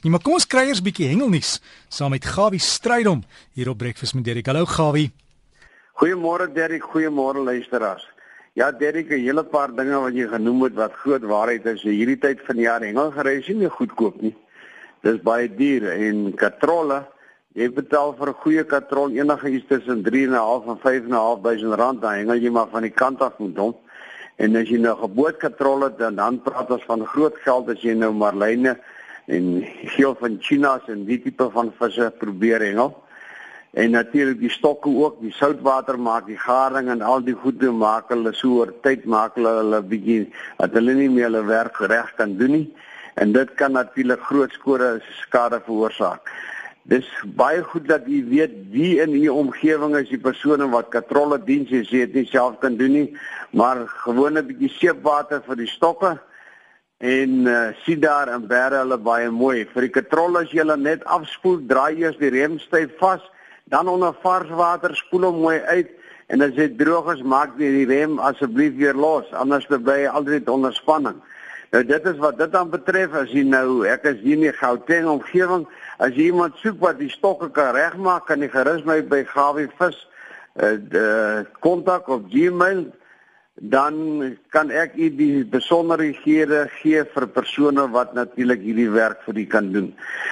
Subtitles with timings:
[0.00, 3.20] Nee, maar kom ons kry eers 'n bietjie hengelnuus saam met Gawie Strydom
[3.52, 4.46] hier op Breakfast met Derrick.
[4.46, 5.12] Hallo Gawie.
[6.00, 8.08] Goeiemôre Derrick, goeiemôre luisteraars.
[8.54, 11.82] Ja Derrick, 'n hele paar dinge wat jy genoem het wat groot waarheid is.
[11.82, 14.34] Hierdie tyd van die jaar hengelgery is nie goedkoop nie.
[15.02, 17.06] Dis baie duur en katrolle,
[17.52, 22.40] jy betaal vir 'n goeie katrol enige iets tussen 3.5 en 5.500 rand, dan hengel
[22.40, 23.76] jy maar van die kant af met hom.
[24.36, 28.12] En as jy nou gebootkatrolle dan dan praat ons van groot geld as jy nou
[28.12, 28.78] marline
[29.30, 29.62] en
[29.94, 32.92] geel van chinas en die tipe van visse probeer hengel.
[33.70, 38.10] En natuurlik die stokke ook, die soutwater maak die garing en al die goede maak
[38.10, 40.24] hulle so oor tyd maak hulle hulle bietjie
[40.58, 42.66] dat hulle nie meer hulle werk reg kan doen nie.
[43.14, 46.26] En dit kan natuurlik groot skade skade veroorsaak.
[46.90, 47.06] Dis
[47.38, 51.70] baie goed dat u weet wie in u omgewing is die persone wat katrolle diens
[51.70, 53.16] is, jy dit nie self kan doen nie,
[53.52, 56.18] maar gewoon 'n bietjie seepwater vir die stokke
[57.00, 59.64] en uh, sien daar in Berre hulle baie mooi.
[59.72, 63.24] Vir die katrol as jy hulle net afspoel, draai eers die rem styf vas,
[63.72, 65.96] dan onder vars water spoel hom mooi uit
[66.30, 70.12] en as dit droog is, maak jy die rem asseblief weer los, anders bly jy
[70.12, 71.16] altyd onder spanning.
[71.72, 75.08] Nou dit is wat dit dan betref as jy nou ek is hier in Gauteng
[75.10, 75.64] omgewing,
[76.02, 79.70] as jy iemand soek wat die stokke kan regmaak, kan jy gerus my by Gawie
[79.80, 80.04] vis
[80.60, 82.90] uh kontak op Gmail
[83.60, 89.44] dan kan ek u die besonderhede gee vir persone wat natuurlik hierdie werk vir u
[89.52, 89.90] kan doen.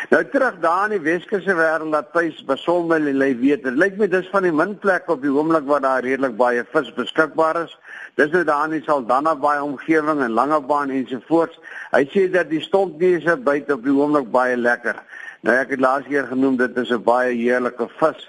[0.08, 3.66] Nou terug daar in die Weskusse wêreld dat tuis besonder lê weet.
[3.66, 6.64] Dit lyk my dis van die min plekke op die oomblik waar daar redelik baie
[6.72, 7.76] vis beskikbaar is.
[8.16, 11.60] Dis nou daar in die Saldanha baie omgewing en Langebaan ensovoorts.
[11.92, 14.96] Hy sê dat die stompneuse buite op die oomblik baie lekker.
[15.44, 18.24] Nou ek het laas keer genoem dit is 'n baie heerlike vis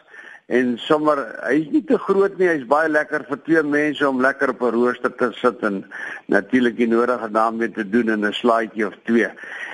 [0.49, 4.55] en sommer hy's nie te groot nie, hy's baie lekker vir twee mense om lekker
[4.55, 5.83] op 'n rooster te sit en
[6.25, 9.29] natuurlik die nodige daarmee te doen in 'n slaaitjie of twee.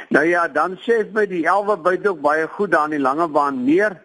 [0.09, 3.08] Nou ja, dan sê ek my die elwe byt ook baie goed daar in die
[3.08, 3.95] lange baan neer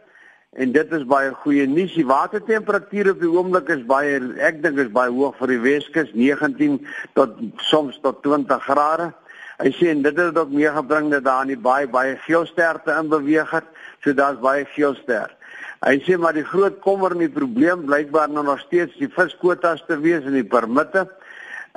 [0.52, 1.94] en dit is baie goeie nuus.
[1.94, 6.12] Die watertemperatuur op die oomblik is baie ek dink is baie hoog vir die Weskus,
[6.14, 9.12] 19 tot soms tot 20 grade.
[9.58, 13.08] Hy sê en dit het ook meegebring dat daar in die baie baie geelsterte in
[13.08, 13.66] beweeg het,
[14.02, 15.39] so daar's baie geelsterte.
[15.80, 19.80] Hy sê maar die groot kommer en die probleem blykbaar nou nog steeds die viskwotas
[19.88, 21.06] te wees en die permitte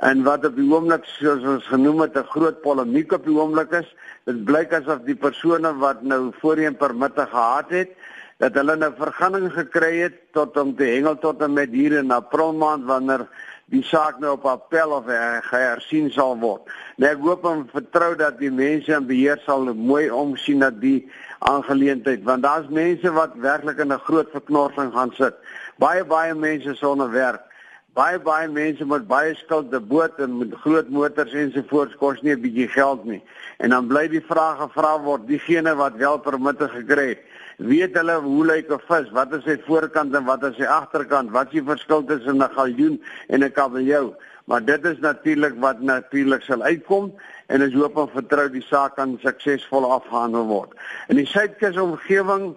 [0.04, 3.72] en wat op die oomblik soos ons genoem het 'n groot polemiek op die oomblik
[3.72, 3.88] is.
[4.26, 7.96] Dit blyk asof die persone wat nou voorheen permitte gehad het,
[8.38, 12.10] dat hulle nou vergunning gekry het tot om te hengel tot en met hier in
[12.10, 13.26] April maand wanneer
[13.72, 15.06] die saak nou op appel of
[15.48, 16.68] gehersien sal word.
[17.00, 21.08] Nou ek hoop en vertrou dat die mense in beheer sal mooi omsien na die
[21.48, 25.34] aangeleentheid want daar's mense wat werklik in 'n groot verknorsing gaan sit.
[25.78, 27.42] Baie baie mense sonder werk.
[27.94, 32.34] Baie baie mense met baie skuld, die boot en met groot motors ensovoorts kos nie
[32.34, 33.22] 'n bietjie geld nie.
[33.58, 37.22] En dan bly die vraag gevra word, diegene wat wel permitte gekry het,
[37.56, 39.10] weet hulle hoe lyk 'n vis?
[39.10, 41.30] Wat is sy voorkant en wat is sy agterkant?
[41.30, 44.14] Wat is die verskil tussen 'n galjoen en 'n kabeljou?
[44.44, 47.14] Maar dit is natuurlik wat natuurlik sal uitkom
[47.46, 50.72] en ons hoop en vertrou die saak kan suksesvol afgehandel word.
[51.08, 52.54] In die Suidkus omgewing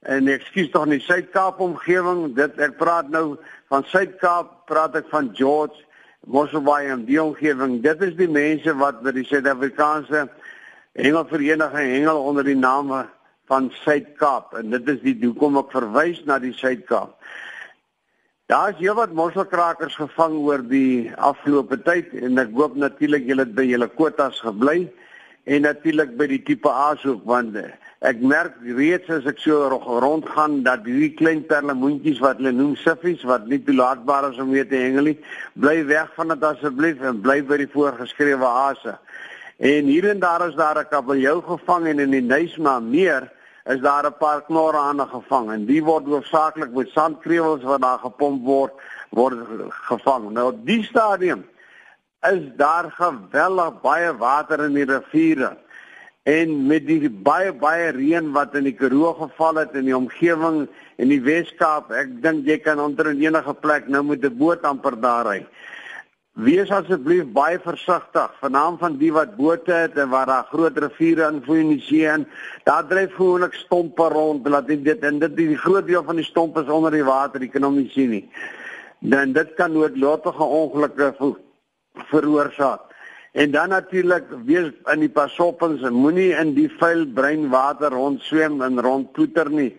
[0.00, 3.36] en ekskuus tog in die Suid-Kaap omgewing, dit ek praat nou
[3.68, 5.84] van Suid-Kaap, praat ek van George
[6.26, 7.78] Mosselbaai en die omgewing.
[7.82, 10.26] Dit is die mense wat by die Suid-Afrikaanse
[10.98, 13.06] Hengelvereniging hengel onder die name
[13.48, 17.16] van Suid-Kaap en dit is die hoekom ek verwys na die Suid-Kaap.
[18.48, 23.52] Daar is heelwat mosselkrakers gevang oor die afgelope tyd en ek hoop natuurlik julle het
[23.56, 24.86] by julle kwotas gebly
[25.48, 27.56] en natuurlik by die tipe A's ook want
[28.08, 29.68] ek merk reeds as ek so
[30.00, 34.64] rondgaan dat hierdie klein perlemoentjies wat hulle noem siffies wat nie toelaatbaar is om mee
[34.64, 35.18] te hengel nie,
[35.60, 38.96] bly weg van dit asseblief en bly by die voorgeskrewe A'se.
[39.58, 43.28] En hier en daar is daar 'n kabeljou gevang en in die Nuisma meer
[43.68, 47.98] is daar 'n paar knorre aan gevang en die word hoofsaaklik met sandkrewels wat daar
[47.98, 48.72] gepomp word
[49.10, 49.36] word
[49.68, 50.30] gevang.
[50.30, 51.44] Nou die stadium
[52.22, 55.56] is daar geweldig baie water in die riviere.
[56.22, 60.66] En met die baie baie reën wat in die Karoo geval het in die omgewing
[60.96, 65.00] en die Wes-Kaap, ek dink jy kan onder enige plek nou met 'n boot amper
[65.00, 65.46] daar ry.
[66.38, 71.24] Wees asseblief baie versigtig vanaam van die wat bote het en waar daar groot riviere
[71.32, 72.28] invloei in die see en
[72.68, 76.62] daar dryf gewoonlik stompe rond laat dit en dit die groot deel van die stompe
[76.62, 78.22] is onder die water jy kan hom nie sien nie.
[79.00, 81.08] Dan dit kan noodlottige ongelukke
[82.12, 82.86] veroorsaak.
[83.34, 88.22] En dan natuurlik wees in die pasoppens en moenie in die vuil bruin water rond
[88.22, 89.72] swem en rond ploeter nie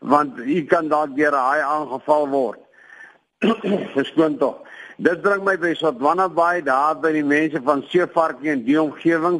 [0.00, 2.60] want jy kan dalk deur 'n haai aangeval word.
[3.94, 4.66] Verskoon tog.
[5.00, 9.38] Dit bring my by Sotwana Bay, daar by die mense van Seevarkie en die omgewing.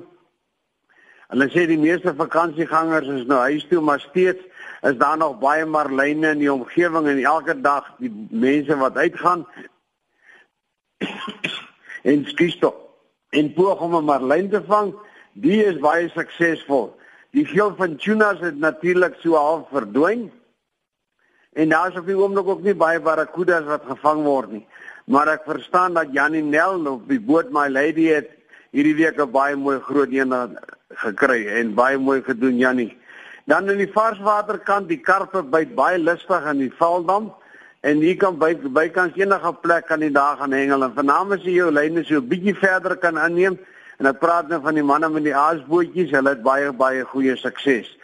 [1.29, 4.41] Hulle sê die meeste vakansiegangers is nou huis toe, maar steeds
[4.89, 9.45] is daar nog baie marline in die omgewing en elke dag die mense wat uitgaan
[12.11, 12.73] en skisto
[13.37, 14.95] en poog om 'n marlyn te vang,
[15.37, 16.95] die is baie suksesvol.
[17.37, 20.31] Die geel van tunas het natuurlik so half verdwyn.
[21.53, 24.67] En daar is op die oomblik ook nie baie barracudas wat gevang word nie.
[25.11, 28.29] Maar ek verstaan dat Janie Nel op die boot My Lady het
[28.71, 30.31] hierdie week 'n baie mooi groot een
[31.03, 32.97] gekry en baie mooi gedoen Janie.
[33.45, 37.33] Dan in die varswaterkant, die karpe byt baie lustig in die Valdam
[37.81, 41.43] en hier kan by bykans enige plek kan jy daar gaan hengel en vanaand as
[41.43, 43.59] jy jou lyne so 'n bietjie verder kan aanneem
[43.99, 47.37] en ek praat nou van die manne met die aasbootjies, hulle het baie baie goeie
[47.37, 47.97] sukses.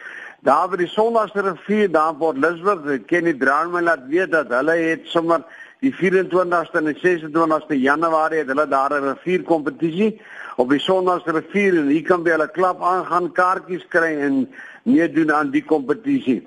[0.45, 4.51] Daar by die Sondagsrivier rivier daar in Port Elizabeth, ken die Drownman laat weet dat
[4.53, 5.41] hulle het sommer
[5.81, 10.21] die 24ste en 26ste Januarie het hulle daar 'n rivierkompetisie
[10.57, 14.47] op die Sondagsrivier rivier en hier kan jy hulle klap aangaan kaartjies kry en
[14.83, 16.45] meedoen aan die kompetisie.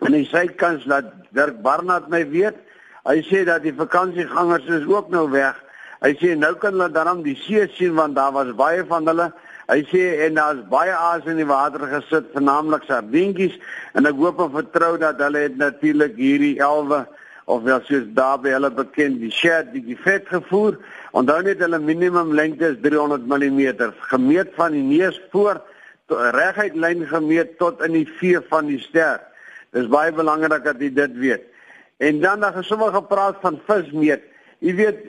[0.00, 2.56] En hy sê kans dat Dirk Barnard my weet.
[3.04, 5.54] Hy sê dat die vakansiegangers is ook nou weg.
[6.02, 9.32] Hy sê nou kan hulle dan die see sien want daar was baie van hulle.
[9.70, 13.56] Hy sê en daar's baie aas in die water gesit, vernaamlik sardientjies
[13.96, 17.04] en ek hoop en vertrou dat hulle het natuurlik hierdie elwe
[17.48, 20.76] of wel soos daar by hulle bekend die shed die vet gevoer.
[21.16, 25.62] Onthou net hulle minimum lengte is 300 mm gemeet van die neus voor
[26.08, 29.20] reguit lyn gemeet tot in die vee van die ster.
[29.72, 31.48] Dis baie belangrik dat jy dit weet.
[32.04, 34.22] En dan dan gesommer gepraat van vismeet.
[34.60, 35.00] Jy weet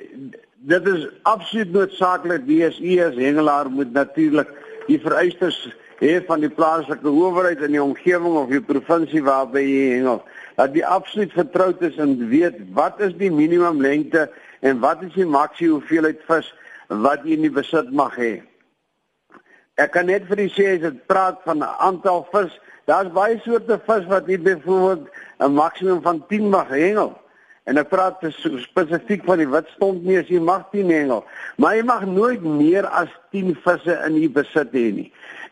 [0.66, 4.50] dit is absoluut noodsaaklik wees u as hengelaar moet natuurlik
[4.88, 5.58] die vereistes
[6.00, 10.24] hê van die plaaslike owerheid in die omgewing of die provinsie waarby jy hengel.
[10.58, 14.26] Dat jy absoluut vertroud is en weet wat is die minimum lengte
[14.66, 16.52] en wat is die maksimum hoeveelheid vis
[16.90, 18.34] wat jy in die besit mag hê.
[19.78, 22.54] Ek kan net vir u sê as dit praat van 'n aantal vis,
[22.88, 25.08] daar's baie soorte vis wat jy byvoorbeeld
[25.40, 27.14] 'n maksimum van 10 mag hengel.
[27.66, 28.22] En ek praat
[28.62, 31.24] spesifiek van die witstond nie as jy mag 10 hengel,
[31.58, 35.08] maar jy mag nooit meer as 10 visse in u besit hê nie.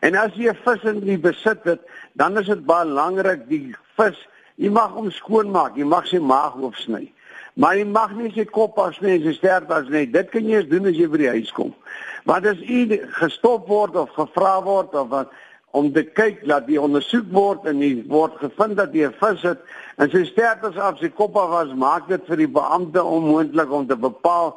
[0.06, 1.80] En as jy 'n vis in u besit het,
[2.14, 4.18] dan is dit baie belangrik die vis,
[4.56, 7.10] jy mag hom skoonmaak, jy mag sy maag oopsny.
[7.54, 10.06] Maar jy mag nie sy kop afsny en sy stert as nie.
[10.10, 11.74] Dit kan jy eens doen as jy by die huis kom.
[12.24, 15.30] Want as u gestop word of gevra word of wat
[15.74, 19.62] om te kyk dat die ondersoek word en die word gevind dat die vis het.
[19.98, 23.88] En sy sterters af sy kop af was maak dit vir die beampte onmoontlik om
[23.90, 24.54] te bepaal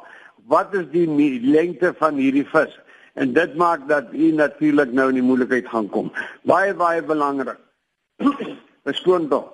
[0.48, 1.08] wat is die
[1.42, 2.70] lengte van hierdie vis.
[3.18, 6.12] En dit maak dat u natuurlik nou in die moeilikheid gaan kom.
[6.46, 7.58] Baie baie belangrik.
[8.86, 9.50] Beskoon tog.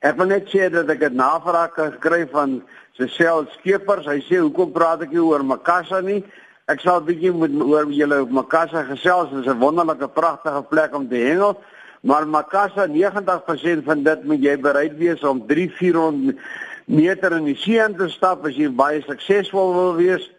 [0.00, 2.62] Ek wil net sê dat ek 'n navraag gekry van
[2.94, 4.06] Cecil Skeepers.
[4.06, 6.22] Hy sê hoekom praat ek hier oor Makassa nie?
[6.70, 9.30] Ek sal bietjie met oor julle op Makassa gesels.
[9.32, 11.58] Dit is 'n wonderlike pragtige plek om te hengel.
[12.02, 16.38] Maar Makassa 90% van dit moet jy bereid wees om 3-400
[16.86, 20.30] meter in die see in te stap as jy baie suksesvol wil wees.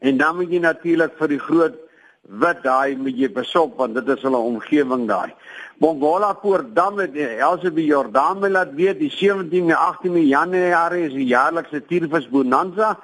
[0.00, 1.74] En dan moet jy natuurlik vir die groot
[2.22, 5.34] wit daai moet jy besop want dit is hulle omgewing daai.
[5.78, 11.86] Bongola Poortdam het Elsabie Jordaan laat weet die 17 en 18 Januarie is die jaarlikse
[11.86, 12.98] tiervis bonanza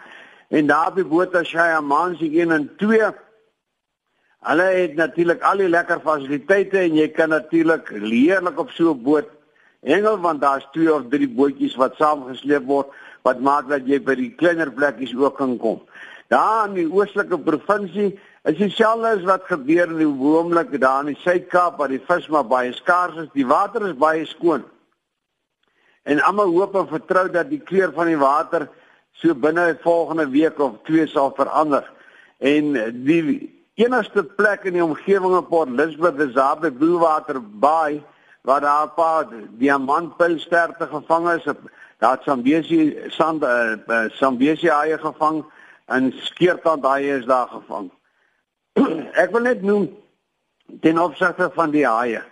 [0.49, 3.12] en daar by Bota Shayaman se 1 en 2
[4.47, 9.03] Hulle het natuurlik al die lekker fasiliteite en jy kan natuurlik leerlik op so 'n
[9.03, 9.27] boot
[9.82, 12.87] hengel want daar's twee of drie bootjies wat saamgesleep word
[13.22, 15.82] wat maak dat jy by die kleiner plekkies ook kan kom.
[16.29, 21.15] Daar in die oostelike provinsie is dieselfde as wat gebeur in die oomblik daar in
[21.15, 23.29] die Suid-Kaap waar die vis maar baie skaars is.
[23.34, 24.65] Die water is baie skoon.
[26.05, 28.69] En almal hoop en vertrou dat die kleur van die water
[29.19, 31.91] so binne volgende week of twee sal verander.
[32.39, 32.72] En
[33.05, 38.03] die enigste plek in die omgewing op Port Elizabeth is daar by Bluewater Bay
[38.43, 39.27] waar daar 'n paar
[39.58, 41.44] diamantpilsterte gevang is.
[41.98, 45.44] Daar het Sambesi sand uh, Sambesi haie gevang
[45.87, 47.91] en skeertand haie is daar gevang.
[49.22, 49.96] ek wil net noem
[50.81, 52.22] ten opsigte van die haie.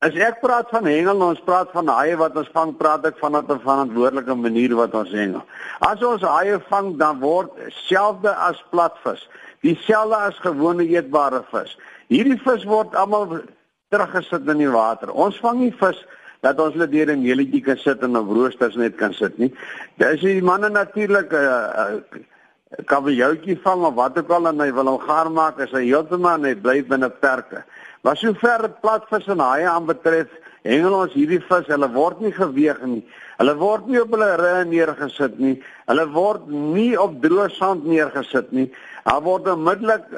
[0.00, 3.36] As ek praat van hengel, ons praat van haie wat ons vang, praat ek van
[3.36, 5.42] 'n verantwoordelike manier wat ons hengel.
[5.80, 9.28] As ons haie vang, dan word selfde as platvis,
[9.60, 11.76] dieselfde as gewone eetbare vis.
[12.08, 13.44] Hierdie vis word almal
[13.90, 15.12] teruggesit in die water.
[15.12, 16.00] Ons vang nie vis
[16.40, 19.52] dat ons hulle deur 'n meeletjie kan sit en op roosters net kan sit nie.
[19.98, 24.72] Dis die manne natuurlik 'n uh, uh, kabeljoutjie vang of wat ook al en hy
[24.72, 27.64] wil hom gaar maak as hy heeltemal net bly binne perke.
[28.00, 30.28] Maar sover platvis en haie aanbetref,
[30.64, 33.02] hengel ons hierdie vis, hulle word nie geweeg nie.
[33.40, 35.56] Hulle word nie op hulle rye neergesit nie.
[35.88, 38.68] Hulle word nie op droë sand neergesit nie.
[39.04, 40.08] Hulle word onmiddellik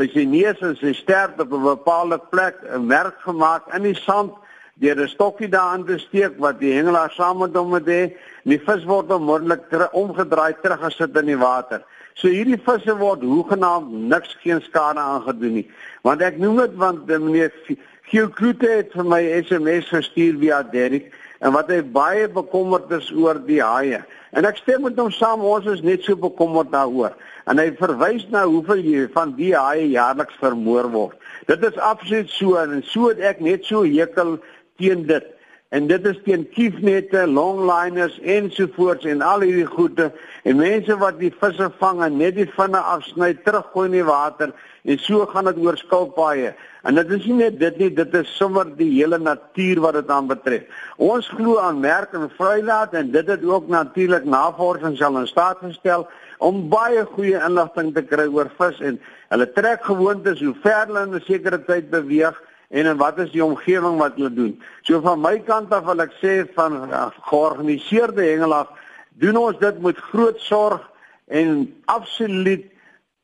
[0.00, 3.94] by sy neus en sy stert op 'n bepaalde plek 'n merk gemaak in die
[3.94, 4.32] sand
[4.80, 8.16] deur 'n stokkie daarin te steek wat die hengelaar saam met hom het.
[8.44, 11.84] Die vis word onmiddellik omgedraai teruggesit in die water.
[12.18, 15.66] So hierdie visse word hoegenaamd niks geen skade aangedoen nie.
[16.06, 17.52] Want ek noem dit want meneer
[18.10, 23.10] Giel Kloete het vir my SMS gestuur via Derek en wat hy baie bekommerd is
[23.14, 24.00] oor die haie.
[24.36, 27.14] En ek stem met hom saam, ons is net so bekommerd daaroor.
[27.50, 31.16] En hy verwys na hoeveel van die haie jaarliks vermoor word.
[31.48, 34.36] Dit is absoluut so en so het ek net so hekel
[34.78, 35.26] teen dit.
[35.70, 40.08] En dit is teen kiefnette, longliners ensovoorts en al hierdie goede
[40.42, 44.50] en mense wat die visse vang en net die vinne afsny, teruggooi in die water
[44.82, 46.50] en so gaan dit oor skulpaaie.
[46.82, 50.10] En dit is nie net dit nie, dit is sommer die hele natuur wat dit
[50.10, 50.82] aan betref.
[50.98, 55.62] Ons glo aan merk en vrylaat en dit het ook natuurlik navorsing sal in staat
[55.62, 56.08] gestel
[56.42, 58.98] om baie goeie inligting te kry oor vis en
[59.30, 62.34] hulle trek gewoontes hoe ver hulle in 'n sekere tyd beweeg
[62.70, 64.52] en en wat is die omgewing wat hulle doen.
[64.86, 68.70] So van my kant af wil ek sê van uh, georganiseerde hengelaar
[69.22, 70.84] doen ons dit met groot sorg
[71.26, 72.66] en absoluut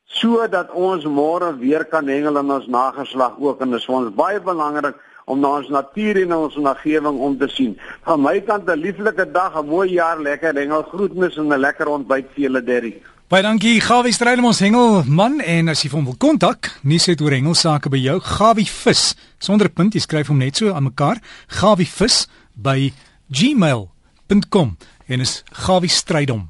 [0.07, 4.15] sodat ons môre weer kan hengel in ons nageslag ook en dit is vir ons
[4.19, 7.75] baie belangrik om na ons natuur en ons omgewing om te sien.
[8.07, 11.89] Van my kant 'n lieflike dag, 'n mooi jaar, lekker hengel, groetnis en 'n lekker
[11.89, 13.03] ontbyt vir julle Derry.
[13.27, 17.17] Baie dankie Gawie Strydom ons hengel man en as jy hom wil kontak, nie sê
[17.19, 20.87] oor hengel sake by jou Gawie vis sonder punt, jy skryf hom net so aan
[20.87, 21.19] mekaar,
[21.59, 22.93] Gawie vis by
[23.27, 24.77] gmail.com
[25.11, 26.47] en is Gawie Strydom